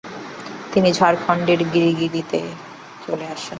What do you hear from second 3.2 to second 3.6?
আসেন।